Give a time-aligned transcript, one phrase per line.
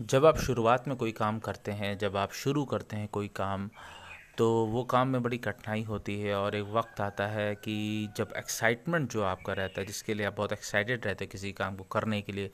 [0.00, 3.70] जब आप शुरुआत में कोई काम करते हैं, जब आप शुरू करते हैं कोई काम
[4.38, 8.32] तो वो काम में बड़ी कठिनाई होती है और एक वक्त आता है कि जब
[8.36, 11.84] एक्साइटमेंट जो आपका रहता है, जिसके लिए आप बहुत एक्साइटेड रहते हैं किसी काम को
[11.84, 12.50] करने के लिए,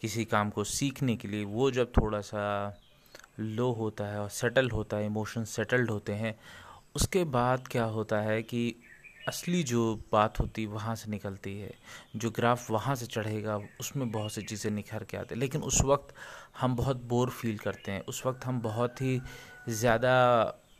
[0.00, 2.76] किसी काम को सीखने के लिए, वो जब थोड़ा सा
[3.40, 6.40] लो होता है और सेटल होता है इमोशन सेटल्ड होते हैं,
[6.94, 8.76] उसके बाद क्या होता है कि
[9.28, 11.74] असली जो बात होती वहाँ से निकलती है,
[12.16, 15.80] जो ग्राफ वहाँ से चढ़ेगा, उसमें बहुत सी चीज़ें निखर के आते हैं। लेकिन उस
[15.82, 16.14] वक्त
[16.60, 19.20] हम बहुत बोर फील करते हैं। उस वक्त हम बहुत ही
[19.68, 20.14] ज़्यादा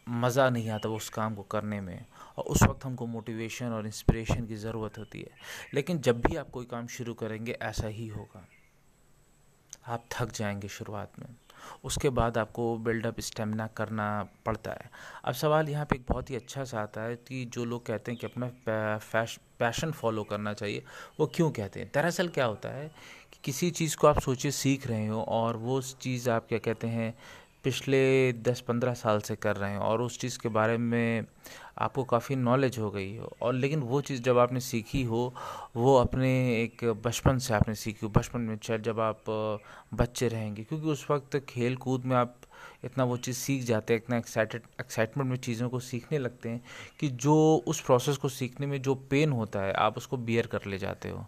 [0.08, 2.04] मज़ा नहीं आता वो उस काम को करने में
[2.38, 5.30] और उस वक्त हमको मोटिवेशन और इंस्पिरेशन की ज़रूरत होती है।
[5.74, 8.48] लेकिन जब भी आप कोई काम शुरू करेंगे, ऐसा ही होगा।
[9.86, 11.26] आप थक जाएँगे शुरुआत में।
[11.84, 14.06] उसके बाद आपको बिल्डअप स्टेमिना करना
[14.46, 14.90] पड़ता है।
[15.24, 18.12] अब सवाल यहाँ पे एक बहुत ही अच्छा सा आता है कि जो लोग कहते
[18.12, 18.50] हैं कि अपना
[19.60, 20.82] पैशन फॉलो करना चाहिए,
[21.20, 21.90] वो क्यों कहते हैं?
[21.94, 22.88] दरअसल क्या होता है
[23.32, 26.86] कि किसी चीज़ को आप सोचे सीख रहे हो और वो चीज़ आप क्या कहते
[26.86, 27.14] हैं
[27.66, 31.24] पिछले दस पंद्रह साल से कर रहे हैं और उस चीज़ के बारे में
[31.78, 35.34] आपको काफ़ी नॉलेज हो गई हो। और लेकिन वो चीज़ जब आपने सीखी हो,
[35.76, 36.30] वो अपने
[36.62, 39.24] एक बचपन से आपने सीखी हो। बचपन में चाहे जब आप
[39.94, 42.36] बच्चे रहेंगे, क्योंकि उस वक्त खेल कूद में आप
[42.84, 46.60] इतना वो चीज़ सीख जाते हैं, इतना एक्साइटेड एक्साइटमेंट में चीज़ों को सीखने लगते हैं
[47.00, 47.34] कि जो
[47.66, 51.08] उस प्रोसेस को सीखने में जो पेन होता है, आप उसको बियर कर ले जाते
[51.08, 51.26] हो।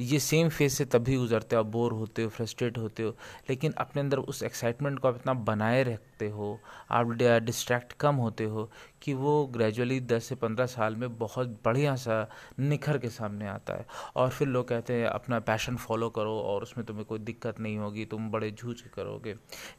[0.00, 3.14] ये सेम फ़ेज़ से तभी गुजरते हो, आप बोर होते हो फ्रस्ट्रेट होते हो,
[3.50, 6.58] लेकिन अपने अंदर उस एक्साइटमेंट को आप इतना बनाए रखते हो,
[6.90, 8.70] आप डिस्ट्रैक्ट कम होते हो
[9.02, 13.74] कि वो ग्रेजुअली 10 से 15 साल में बहुत बढ़िया सा निखर के सामने आता
[13.74, 17.60] है। और फिर लोग कहते हैं, अपना पैशन फॉलो करो और उसमें तुम्हें कोई दिक्कत
[17.60, 19.32] नहीं होगी, तुम बड़े झूझ करोगे।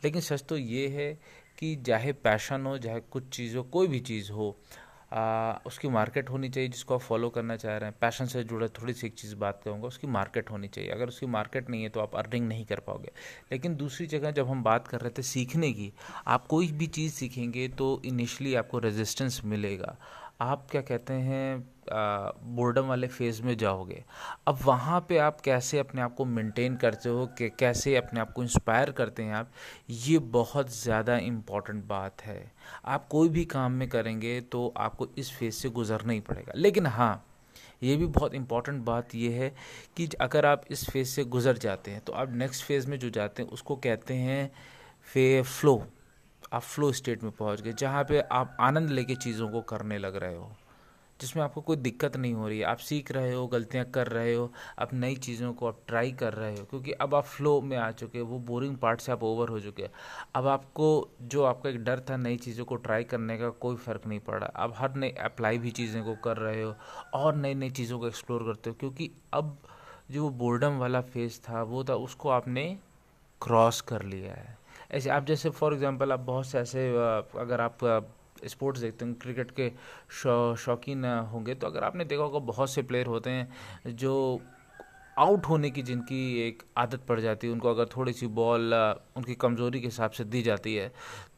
[0.03, 1.13] लेकिन सच तो ये है
[1.59, 4.57] कि चाहे पैशन हो, चाहे कुछ चीज़ हो, कोई भी चीज़ हो
[5.11, 8.67] आ, उसकी मार्केट होनी चाहिए जिसको आप फॉलो करना चाह रहे हैं। पैशन से जुड़े
[8.67, 11.89] थोड़ी सी एक चीज़ बात करूँगा उसकी मार्केट होनी चाहिए। अगर उसकी मार्केट नहीं है
[11.89, 13.11] तो आप अर्निंग नहीं कर पाओगे।
[13.51, 15.91] लेकिन दूसरी जगह जब हम बात कर रहे थे सीखने की
[16.27, 19.95] आप कोई भी चीज़ सीखेंगे तो इनिशली आपको रेजिस्टेंस मिलेगा।
[20.41, 21.69] आप क्या कहते हैं
[22.55, 24.03] बोर्डम वाले फ़ेज़ में जाओगे।
[24.47, 28.31] अब वहाँ पे आप कैसे अपने आप को मेंटेन करते हो, कि, कैसे अपने आप
[28.33, 29.51] को इंस्पायर करते हैं आप,
[29.89, 32.51] ये बहुत ज़्यादा इंपॉर्टेंट बात है।
[32.85, 36.85] आप कोई भी काम में करेंगे तो आपको इस फ़ेज़ से गुजरना ही पड़ेगा। लेकिन
[36.87, 37.25] हाँ
[37.83, 39.53] ये भी बहुत इंपॉर्टेंट बात ये है
[39.97, 43.09] कि अगर आप इस फ़ेज़ से गुज़र जाते हैं तो आप नेक्स्ट फ़ेज़ में जो
[43.11, 44.51] जाते हैं, उसको कहते हैं
[45.07, 45.83] फे फ्लो
[46.51, 50.15] आप फ्लो स्टेट में पहुँच गए, जहाँ पे आप आनंद लेके चीज़ों को करने लग
[50.15, 50.51] रहे हो,
[51.19, 54.33] जिसमें आपको कोई दिक्कत नहीं हो रही है। आप सीख रहे हो, गलतियाँ कर रहे
[54.33, 57.75] हो, आप नई चीज़ों को आप ट्राई कर रहे हो, क्योंकि अब आप फ्लो में
[57.77, 59.91] आ चुके हो, वो बोरिंग पार्ट से आप ओवर हो चुके हैं।
[60.35, 64.07] अब आपको, जो आपका एक डर था नई चीज़ों को ट्राई करने का, कोई फ़र्क
[64.07, 66.75] नहीं पड़ा। अब हर नई अप्लाई भी चीज़ों को कर रहे हो
[67.13, 69.57] और नई नई चीज़ों को एक्सप्लोर करते हो, क्योंकि अब
[70.11, 72.77] जो बोर्डम वाला फ़ेज़ था, वो था, उसको आपने
[73.41, 74.60] क्रॉस कर लिया है।
[74.91, 76.89] ऐसे आप जैसे फॉर एग्जांपल आप बहुत से ऐसे
[77.39, 77.77] अगर आप
[78.45, 79.71] स्पोर्ट्स देखते हैं क्रिकेट के
[80.09, 84.41] शौ, शौकीन होंगे तो अगर आपने देखा होगा बहुत से प्लेयर होते हैं जो
[85.19, 88.73] आउट होने की जिनकी एक आदत पड़ जाती है उनको अगर थोड़ी सी बॉल
[89.15, 90.91] उनकी कमज़ोरी के हिसाब से दी जाती है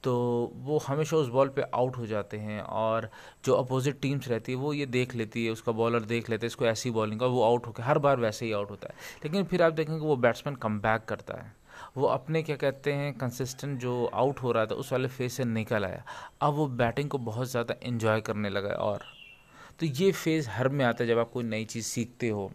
[0.03, 0.13] तो
[0.55, 3.09] वो हमेशा उस बॉल पे आउट हो जाते हैं और
[3.45, 6.47] जो अपोजिट टीम्स रहती है वो ये देख लेती है उसका बॉलर देख लेते हैं
[6.47, 9.43] इसको ऐसी बॉलिंग का वो आउट होकर हर बार वैसे ही आउट होता है। लेकिन
[9.43, 11.62] फिर आप देखेंगे वो बैट्समैन कम करता है।
[11.97, 15.45] वो अपने, क्या कहते हैं कंसिस्टेंट जो आउट हो रहा था, उस वाले फ़ेज़ से
[15.45, 16.03] निकल आया।
[16.41, 19.03] अब वो बैटिंग को बहुत ज़्यादा इन्जॉय करने लगा और।
[19.79, 22.51] तो ये फ़ेज़ हर में आता है जब आप कोई नई चीज़ सीखते हो।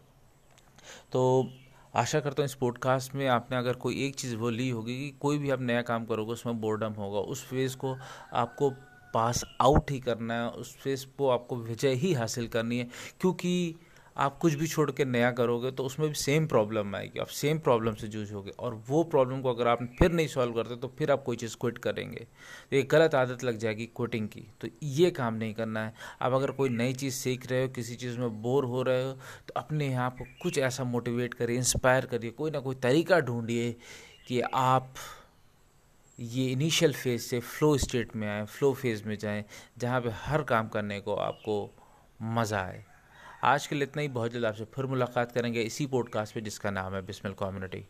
[1.13, 1.51] तो
[1.97, 5.11] आशा करता हूँ इस पॉडकास्ट में आपने अगर कोई एक चीज़ वो ली होगी कि
[5.21, 7.97] कोई भी आप नया काम करोगे, उसमें बोर्डम होगा, उस फ़ेज़ को
[8.33, 8.71] आपको
[9.15, 12.89] पास आउट ही करना है, उस फ़ेज़ को आपको विजय ही हासिल करनी है,
[13.21, 13.75] क्योंकि
[14.19, 17.59] आप कुछ भी छोड़ के नया करोगे तो उसमें भी सेम प्रॉब्लम आएगी। आप सेम
[17.59, 21.11] प्रॉब्लम से जूझोगे और वो प्रॉब्लम को अगर आप फिर नहीं सॉल्व करते तो फिर
[21.11, 22.27] आप कोई चीज़ क्विट करेंगे।
[22.71, 25.93] तो ये गलत आदत लग जाएगी क्विटिंग की। तो ये काम नहीं करना है।
[26.23, 29.13] आप अगर कोई नई चीज़ सीख रहे हो, किसी चीज़ में बोर हो रहे हो
[29.13, 33.73] तो अपने आप को कुछ ऐसा मोटिवेट करिए इंस्पायर करिए, कोई ना कोई तरीका ढूंढिए
[34.29, 34.95] कि आप
[36.19, 39.45] ये इनिशियल फ़ेज़ से फ्लो स्टेट में आए फ्लो फ़ेज़ में जाएँ,
[39.79, 41.59] जहाँ पे हर काम करने को आपको
[42.21, 42.85] मज़ा आए।
[43.43, 46.71] आज के लिए इतना ही बहुत जल्द आपसे फिर मुलाकात करेंगे इसी पॉडकास्ट पे जिसका
[46.71, 47.89] नाम है बिस्मिल कम्युनिटी।